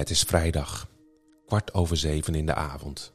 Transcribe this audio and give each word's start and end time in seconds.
Het 0.00 0.10
is 0.10 0.22
vrijdag, 0.22 0.88
kwart 1.46 1.74
over 1.74 1.96
zeven 1.96 2.34
in 2.34 2.46
de 2.46 2.54
avond. 2.54 3.12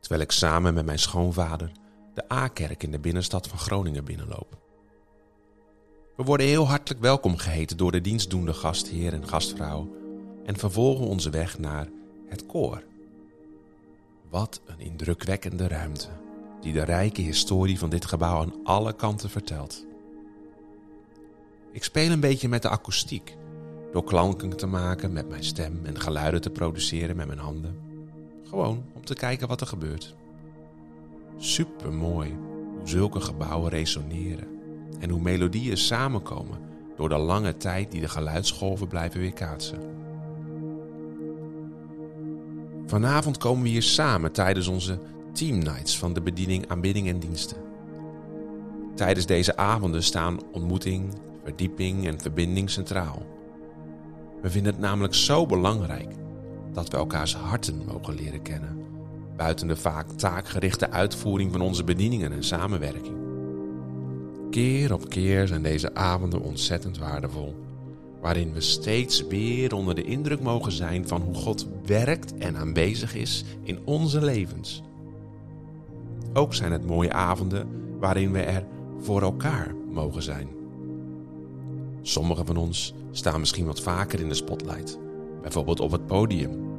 Terwijl 0.00 0.22
ik 0.22 0.30
samen 0.30 0.74
met 0.74 0.84
mijn 0.84 0.98
schoonvader 0.98 1.72
de 2.14 2.32
A-kerk 2.32 2.82
in 2.82 2.90
de 2.90 2.98
binnenstad 2.98 3.48
van 3.48 3.58
Groningen 3.58 4.04
binnenloop. 4.04 4.58
We 6.16 6.22
worden 6.22 6.46
heel 6.46 6.68
hartelijk 6.68 7.00
welkom 7.00 7.36
geheten 7.36 7.76
door 7.76 7.92
de 7.92 8.00
dienstdoende 8.00 8.52
gastheer 8.52 9.12
en 9.12 9.28
gastvrouw 9.28 9.96
en 10.44 10.56
vervolgen 10.56 11.06
onze 11.06 11.30
weg 11.30 11.58
naar 11.58 11.88
het 12.28 12.46
koor. 12.46 12.82
Wat 14.30 14.60
een 14.66 14.80
indrukwekkende 14.80 15.68
ruimte 15.68 16.08
die 16.60 16.72
de 16.72 16.84
rijke 16.84 17.20
historie 17.20 17.78
van 17.78 17.90
dit 17.90 18.04
gebouw 18.04 18.40
aan 18.40 18.54
alle 18.64 18.92
kanten 18.92 19.30
vertelt. 19.30 19.86
Ik 21.72 21.84
speel 21.84 22.10
een 22.10 22.20
beetje 22.20 22.48
met 22.48 22.62
de 22.62 22.68
akoestiek 22.68 23.36
door 23.92 24.04
klanken 24.04 24.56
te 24.56 24.66
maken 24.66 25.12
met 25.12 25.28
mijn 25.28 25.44
stem 25.44 25.80
en 25.82 26.00
geluiden 26.00 26.40
te 26.40 26.50
produceren 26.50 27.16
met 27.16 27.26
mijn 27.26 27.38
handen. 27.38 27.76
Gewoon 28.48 28.84
om 28.92 29.04
te 29.04 29.14
kijken 29.14 29.48
wat 29.48 29.60
er 29.60 29.66
gebeurt. 29.66 30.14
Super 31.36 31.92
mooi 31.92 32.36
hoe 32.78 32.88
zulke 32.88 33.20
gebouwen 33.20 33.70
resoneren 33.70 34.48
en 35.00 35.10
hoe 35.10 35.20
melodieën 35.20 35.76
samenkomen 35.76 36.58
door 36.96 37.08
de 37.08 37.18
lange 37.18 37.56
tijd 37.56 37.90
die 37.90 38.00
de 38.00 38.08
geluidsgolven 38.08 38.88
blijven 38.88 39.20
weerkaatsen. 39.20 39.78
Vanavond 42.86 43.38
komen 43.38 43.62
we 43.62 43.68
hier 43.68 43.82
samen 43.82 44.32
tijdens 44.32 44.66
onze 44.66 44.98
team 45.32 45.58
nights 45.58 45.98
van 45.98 46.12
de 46.12 46.20
bediening 46.20 46.68
aanbidding 46.68 47.08
en 47.08 47.18
diensten. 47.18 47.56
Tijdens 48.94 49.26
deze 49.26 49.56
avonden 49.56 50.02
staan 50.02 50.38
ontmoeting, 50.52 51.14
verdieping 51.44 52.06
en 52.06 52.20
verbinding 52.20 52.70
centraal. 52.70 53.22
We 54.42 54.50
vinden 54.50 54.72
het 54.72 54.80
namelijk 54.80 55.14
zo 55.14 55.46
belangrijk 55.46 56.14
dat 56.72 56.88
we 56.88 56.96
elkaars 56.96 57.34
harten 57.34 57.84
mogen 57.86 58.14
leren 58.14 58.42
kennen, 58.42 58.84
buiten 59.36 59.66
de 59.66 59.76
vaak 59.76 60.10
taakgerichte 60.10 60.90
uitvoering 60.90 61.52
van 61.52 61.60
onze 61.60 61.84
bedieningen 61.84 62.32
en 62.32 62.44
samenwerking. 62.44 63.16
Keer 64.50 64.92
op 64.92 65.08
keer 65.08 65.46
zijn 65.46 65.62
deze 65.62 65.94
avonden 65.94 66.40
ontzettend 66.40 66.98
waardevol, 66.98 67.54
waarin 68.20 68.52
we 68.52 68.60
steeds 68.60 69.26
weer 69.26 69.74
onder 69.74 69.94
de 69.94 70.04
indruk 70.04 70.40
mogen 70.40 70.72
zijn 70.72 71.08
van 71.08 71.20
hoe 71.20 71.34
God 71.34 71.66
werkt 71.84 72.38
en 72.38 72.56
aanwezig 72.56 73.14
is 73.14 73.44
in 73.62 73.78
onze 73.84 74.24
levens. 74.24 74.82
Ook 76.32 76.54
zijn 76.54 76.72
het 76.72 76.86
mooie 76.86 77.12
avonden 77.12 77.68
waarin 77.98 78.32
we 78.32 78.40
er 78.40 78.64
voor 78.98 79.22
elkaar 79.22 79.74
mogen 79.90 80.22
zijn. 80.22 80.61
Sommigen 82.02 82.46
van 82.46 82.56
ons 82.56 82.94
staan 83.10 83.40
misschien 83.40 83.66
wat 83.66 83.80
vaker 83.80 84.20
in 84.20 84.28
de 84.28 84.34
spotlight, 84.34 84.98
bijvoorbeeld 85.42 85.80
op 85.80 85.90
het 85.90 86.06
podium. 86.06 86.70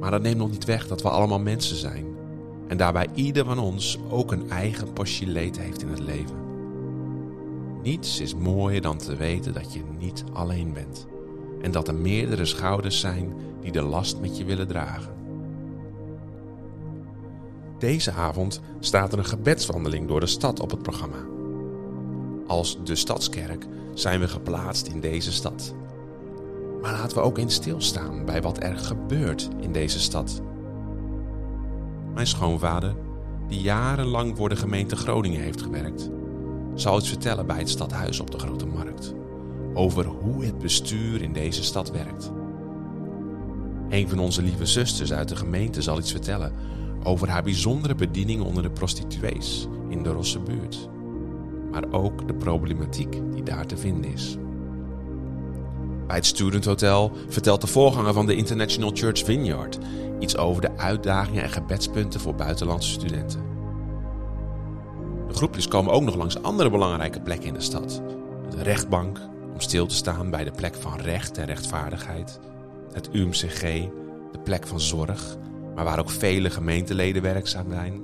Maar 0.00 0.10
dat 0.10 0.22
neemt 0.22 0.38
nog 0.38 0.50
niet 0.50 0.64
weg 0.64 0.86
dat 0.88 1.02
we 1.02 1.08
allemaal 1.08 1.40
mensen 1.40 1.76
zijn 1.76 2.06
en 2.68 2.76
daarbij 2.76 3.08
ieder 3.14 3.44
van 3.44 3.58
ons 3.58 3.98
ook 4.10 4.32
een 4.32 4.50
eigen 4.50 4.88
leed 5.20 5.58
heeft 5.58 5.82
in 5.82 5.88
het 5.88 6.00
leven. 6.00 6.36
Niets 7.82 8.20
is 8.20 8.34
mooier 8.34 8.80
dan 8.80 8.96
te 8.96 9.16
weten 9.16 9.52
dat 9.52 9.72
je 9.72 9.82
niet 9.98 10.24
alleen 10.32 10.72
bent 10.72 11.06
en 11.62 11.70
dat 11.70 11.88
er 11.88 11.94
meerdere 11.94 12.44
schouders 12.44 13.00
zijn 13.00 13.32
die 13.60 13.72
de 13.72 13.82
last 13.82 14.20
met 14.20 14.38
je 14.38 14.44
willen 14.44 14.68
dragen. 14.68 15.14
Deze 17.78 18.12
avond 18.12 18.60
staat 18.80 19.12
er 19.12 19.18
een 19.18 19.24
gebedswandeling 19.24 20.08
door 20.08 20.20
de 20.20 20.26
stad 20.26 20.60
op 20.60 20.70
het 20.70 20.82
programma. 20.82 21.31
Als 22.52 22.78
de 22.84 22.96
Stadskerk 22.96 23.66
zijn 23.94 24.20
we 24.20 24.28
geplaatst 24.28 24.86
in 24.86 25.00
deze 25.00 25.32
stad. 25.32 25.74
Maar 26.82 26.92
laten 26.92 27.16
we 27.16 27.22
ook 27.22 27.38
eens 27.38 27.54
stilstaan 27.54 28.24
bij 28.24 28.42
wat 28.42 28.62
er 28.62 28.76
gebeurt 28.76 29.48
in 29.60 29.72
deze 29.72 30.00
stad. 30.00 30.42
Mijn 32.14 32.26
schoonvader, 32.26 32.94
die 33.48 33.60
jarenlang 33.60 34.36
voor 34.36 34.48
de 34.48 34.56
gemeente 34.56 34.96
Groningen 34.96 35.40
heeft 35.40 35.62
gewerkt, 35.62 36.10
zal 36.74 36.98
iets 36.98 37.08
vertellen 37.08 37.46
bij 37.46 37.58
het 37.58 37.68
stadhuis 37.68 38.20
op 38.20 38.30
de 38.30 38.38
Grote 38.38 38.66
Markt 38.66 39.14
over 39.74 40.06
hoe 40.06 40.44
het 40.44 40.58
bestuur 40.58 41.22
in 41.22 41.32
deze 41.32 41.62
stad 41.62 41.90
werkt. 41.90 42.32
Een 43.88 44.08
van 44.08 44.18
onze 44.18 44.42
lieve 44.42 44.66
zusters 44.66 45.12
uit 45.12 45.28
de 45.28 45.36
gemeente 45.36 45.82
zal 45.82 45.98
iets 45.98 46.10
vertellen 46.10 46.52
over 47.02 47.28
haar 47.28 47.42
bijzondere 47.42 47.94
bediening 47.94 48.42
onder 48.42 48.62
de 48.62 48.70
prostituees 48.70 49.68
in 49.88 50.02
de 50.02 50.10
Rosse 50.10 50.38
buurt 50.38 50.90
maar 51.72 51.84
ook 51.90 52.26
de 52.26 52.34
problematiek 52.34 53.20
die 53.32 53.42
daar 53.42 53.66
te 53.66 53.76
vinden 53.76 54.12
is. 54.12 54.36
Bij 56.06 56.16
het 56.16 56.26
Student 56.26 56.64
Hotel 56.64 57.12
vertelt 57.28 57.60
de 57.60 57.66
voorganger 57.66 58.12
van 58.12 58.26
de 58.26 58.36
International 58.36 58.90
Church 58.94 59.24
Vineyard 59.24 59.78
iets 60.18 60.36
over 60.36 60.62
de 60.62 60.76
uitdagingen 60.76 61.42
en 61.42 61.50
gebedspunten 61.50 62.20
voor 62.20 62.34
buitenlandse 62.34 62.90
studenten. 62.90 63.42
De 65.28 65.34
groepjes 65.34 65.68
komen 65.68 65.92
ook 65.92 66.02
nog 66.02 66.14
langs 66.14 66.42
andere 66.42 66.70
belangrijke 66.70 67.20
plekken 67.20 67.48
in 67.48 67.54
de 67.54 67.60
stad. 67.60 68.02
De 68.50 68.62
rechtbank, 68.62 69.18
om 69.52 69.60
stil 69.60 69.86
te 69.86 69.94
staan 69.94 70.30
bij 70.30 70.44
de 70.44 70.50
plek 70.50 70.74
van 70.74 71.00
recht 71.00 71.38
en 71.38 71.46
rechtvaardigheid. 71.46 72.40
Het 72.92 73.08
UMCG, 73.12 73.60
de 74.32 74.38
plek 74.44 74.66
van 74.66 74.80
zorg, 74.80 75.36
maar 75.74 75.84
waar 75.84 75.98
ook 75.98 76.10
vele 76.10 76.50
gemeenteleden 76.50 77.22
werkzaam 77.22 77.70
zijn. 77.70 78.00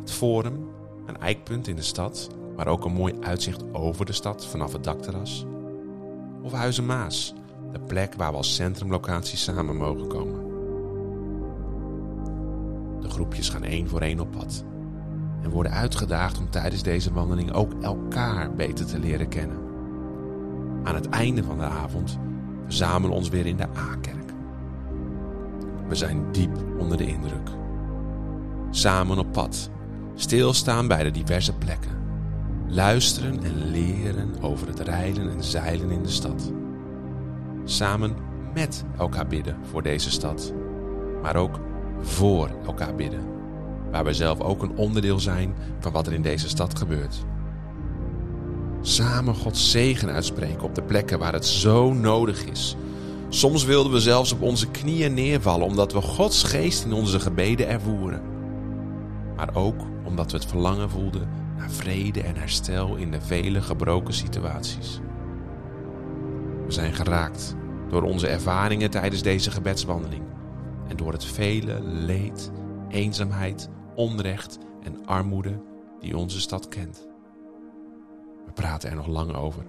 Het 0.00 0.12
Forum, 0.12 0.68
een 1.06 1.18
eikpunt 1.18 1.68
in 1.68 1.76
de 1.76 1.82
stad 1.82 2.28
maar 2.56 2.66
ook 2.66 2.84
een 2.84 2.92
mooi 2.92 3.14
uitzicht 3.20 3.64
over 3.72 4.06
de 4.06 4.12
stad 4.12 4.46
vanaf 4.46 4.72
het 4.72 4.84
dakterras. 4.84 5.46
Of 6.42 6.52
Huizen 6.52 6.86
Maas, 6.86 7.34
de 7.72 7.80
plek 7.80 8.14
waar 8.14 8.30
we 8.30 8.36
als 8.36 8.54
centrumlocatie 8.54 9.38
samen 9.38 9.76
mogen 9.76 10.06
komen. 10.06 10.50
De 13.00 13.08
groepjes 13.08 13.48
gaan 13.48 13.64
één 13.64 13.88
voor 13.88 14.00
één 14.00 14.20
op 14.20 14.30
pad 14.30 14.64
en 15.42 15.50
worden 15.50 15.72
uitgedaagd 15.72 16.38
om 16.38 16.50
tijdens 16.50 16.82
deze 16.82 17.12
wandeling 17.12 17.52
ook 17.52 17.72
elkaar 17.80 18.54
beter 18.54 18.86
te 18.86 18.98
leren 18.98 19.28
kennen. 19.28 19.56
Aan 20.84 20.94
het 20.94 21.08
einde 21.08 21.44
van 21.44 21.58
de 21.58 21.64
avond 21.64 22.18
verzamelen 22.64 23.10
we 23.10 23.16
ons 23.16 23.28
weer 23.28 23.46
in 23.46 23.56
de 23.56 23.68
A-kerk. 23.76 24.32
We 25.88 25.94
zijn 25.94 26.32
diep 26.32 26.64
onder 26.78 26.96
de 26.96 27.06
indruk. 27.06 27.50
Samen 28.70 29.18
op 29.18 29.32
pad, 29.32 29.70
stilstaan 30.14 30.88
bij 30.88 31.02
de 31.02 31.10
diverse 31.10 31.54
plekken 31.54 32.01
luisteren 32.72 33.42
en 33.42 33.70
leren 33.70 34.34
over 34.40 34.66
het 34.66 34.80
rijden 34.80 35.30
en 35.30 35.44
zeilen 35.44 35.90
in 35.90 36.02
de 36.02 36.08
stad. 36.08 36.52
Samen 37.64 38.14
met 38.54 38.84
elkaar 38.98 39.26
bidden 39.26 39.56
voor 39.70 39.82
deze 39.82 40.10
stad, 40.10 40.52
maar 41.22 41.36
ook 41.36 41.60
voor 42.00 42.50
elkaar 42.66 42.94
bidden, 42.94 43.24
waar 43.90 44.04
we 44.04 44.14
zelf 44.14 44.40
ook 44.40 44.62
een 44.62 44.76
onderdeel 44.76 45.20
zijn 45.20 45.54
van 45.80 45.92
wat 45.92 46.06
er 46.06 46.12
in 46.12 46.22
deze 46.22 46.48
stad 46.48 46.78
gebeurt. 46.78 47.24
Samen 48.80 49.34
Gods 49.34 49.70
zegen 49.70 50.10
uitspreken 50.10 50.62
op 50.62 50.74
de 50.74 50.82
plekken 50.82 51.18
waar 51.18 51.32
het 51.32 51.46
zo 51.46 51.92
nodig 51.92 52.44
is. 52.44 52.76
Soms 53.28 53.64
wilden 53.64 53.92
we 53.92 54.00
zelfs 54.00 54.32
op 54.32 54.42
onze 54.42 54.70
knieën 54.70 55.14
neervallen 55.14 55.66
omdat 55.66 55.92
we 55.92 56.00
Gods 56.00 56.42
geest 56.42 56.84
in 56.84 56.92
onze 56.92 57.20
gebeden 57.20 57.68
ervoeren. 57.68 58.22
Maar 59.36 59.54
ook 59.54 59.80
omdat 60.04 60.30
we 60.30 60.36
het 60.36 60.46
verlangen 60.46 60.90
voelden 60.90 61.41
naar 61.56 61.70
vrede 61.70 62.22
en 62.22 62.36
herstel 62.36 62.96
in 62.96 63.10
de 63.10 63.20
vele 63.20 63.62
gebroken 63.62 64.14
situaties. 64.14 65.00
We 66.66 66.72
zijn 66.72 66.92
geraakt 66.92 67.56
door 67.88 68.02
onze 68.02 68.28
ervaringen 68.28 68.90
tijdens 68.90 69.22
deze 69.22 69.50
gebedswandeling 69.50 70.24
en 70.88 70.96
door 70.96 71.12
het 71.12 71.24
vele 71.24 71.82
leed, 71.82 72.50
eenzaamheid, 72.88 73.68
onrecht 73.94 74.58
en 74.82 75.06
armoede 75.06 75.60
die 76.00 76.16
onze 76.16 76.40
stad 76.40 76.68
kent. 76.68 77.06
We 78.46 78.52
praten 78.52 78.90
er 78.90 78.96
nog 78.96 79.06
lang 79.06 79.34
over. 79.34 79.64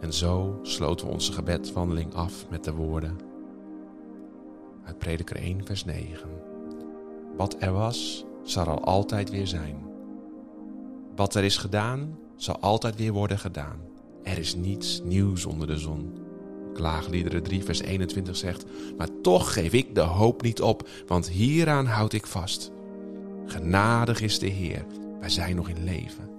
En 0.00 0.12
zo 0.12 0.58
sloten 0.62 1.06
we 1.06 1.12
onze 1.12 1.32
gebedswandeling 1.32 2.14
af 2.14 2.48
met 2.50 2.64
de 2.64 2.72
woorden 2.72 3.16
uit 4.84 4.98
Prediker 4.98 5.36
1, 5.36 5.64
vers 5.64 5.84
9. 5.84 6.28
Wat 7.36 7.56
er 7.58 7.72
was, 7.72 8.24
zal 8.42 8.66
er 8.66 8.80
altijd 8.80 9.30
weer 9.30 9.46
zijn. 9.46 9.87
Wat 11.18 11.34
er 11.34 11.44
is 11.44 11.56
gedaan, 11.56 12.18
zal 12.36 12.58
altijd 12.60 12.96
weer 12.96 13.12
worden 13.12 13.38
gedaan. 13.38 13.80
Er 14.22 14.38
is 14.38 14.54
niets 14.54 15.00
nieuws 15.04 15.44
onder 15.44 15.66
de 15.66 15.78
zon. 15.78 16.12
Klaagliederen 16.74 17.42
3, 17.42 17.64
vers 17.64 17.80
21 17.80 18.36
zegt: 18.36 18.64
Maar 18.96 19.08
toch 19.22 19.52
geef 19.52 19.72
ik 19.72 19.94
de 19.94 20.00
hoop 20.00 20.42
niet 20.42 20.60
op, 20.62 20.88
want 21.06 21.28
hieraan 21.28 21.86
houd 21.86 22.12
ik 22.12 22.26
vast. 22.26 22.72
Genadig 23.46 24.20
is 24.20 24.38
de 24.38 24.46
Heer, 24.46 24.84
wij 25.20 25.28
zijn 25.28 25.56
nog 25.56 25.68
in 25.68 25.84
leven. 25.84 26.30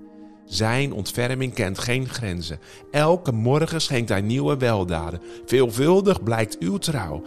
Zijn 0.46 0.94
ontferming 0.94 1.54
kent 1.54 1.80
geen 1.80 2.10
grenzen. 2.10 2.60
Elke 2.92 3.32
morgen 3.32 3.82
schenkt 3.82 4.10
hij 4.10 4.22
nieuwe 4.22 4.58
weldaden. 4.58 5.22
Veelvuldig 5.46 6.24
blijkt 6.24 6.58
uw 6.60 6.78
trouw. 6.78 7.22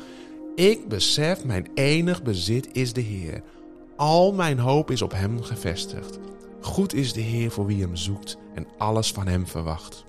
Ik 0.54 0.88
besef, 0.88 1.44
mijn 1.44 1.66
enig 1.74 2.22
bezit 2.22 2.68
is 2.72 2.92
de 2.92 3.00
Heer. 3.00 3.42
Al 3.96 4.32
mijn 4.32 4.58
hoop 4.58 4.90
is 4.90 5.02
op 5.02 5.12
Hem 5.12 5.42
gevestigd. 5.42 6.18
Goed 6.60 6.94
is 6.94 7.12
de 7.12 7.20
Heer 7.20 7.50
voor 7.50 7.66
wie 7.66 7.80
hem 7.80 7.96
zoekt 7.96 8.36
en 8.54 8.66
alles 8.78 9.12
van 9.12 9.26
hem 9.26 9.46
verwacht. 9.46 10.04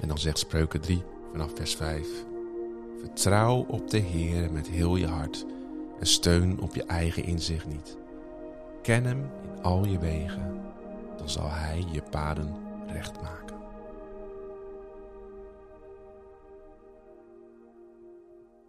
En 0.00 0.08
dan 0.08 0.18
zegt 0.18 0.38
Spreuken 0.38 0.80
3 0.80 1.02
vanaf 1.30 1.50
vers 1.54 1.74
5. 1.74 2.06
Vertrouw 2.98 3.64
op 3.68 3.90
de 3.90 3.98
Heer 3.98 4.52
met 4.52 4.68
heel 4.68 4.96
je 4.96 5.06
hart 5.06 5.46
en 6.00 6.06
steun 6.06 6.60
op 6.60 6.74
je 6.74 6.84
eigen 6.84 7.24
inzicht 7.24 7.66
niet. 7.66 7.96
Ken 8.82 9.04
Hem 9.04 9.30
in 9.42 9.62
al 9.62 9.84
je 9.84 9.98
wegen, 9.98 10.60
dan 11.16 11.28
zal 11.28 11.50
Hij 11.50 11.84
je 11.90 12.02
paden 12.10 12.56
recht 12.86 13.20
maken. 13.22 13.51